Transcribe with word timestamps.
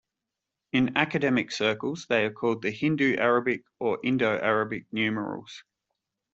In 0.73 0.97
academic 0.97 1.51
circles 1.51 2.07
they 2.09 2.25
are 2.25 2.31
called 2.33 2.63
the 2.63 2.71
"Hindu-Arabic" 2.71 3.61
or 3.77 3.99
"Indo-Arabic" 4.03 4.87
numerals. 4.91 5.63